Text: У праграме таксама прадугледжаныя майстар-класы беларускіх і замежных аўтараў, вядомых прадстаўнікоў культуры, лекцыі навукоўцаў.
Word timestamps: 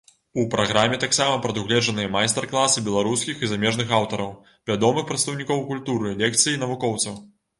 У 0.41 0.43
праграме 0.53 0.97
таксама 1.01 1.35
прадугледжаныя 1.43 2.09
майстар-класы 2.15 2.83
беларускіх 2.87 3.35
і 3.45 3.49
замежных 3.51 3.93
аўтараў, 3.99 4.33
вядомых 4.73 5.03
прадстаўнікоў 5.13 5.63
культуры, 5.73 6.17
лекцыі 6.23 6.59
навукоўцаў. 6.65 7.13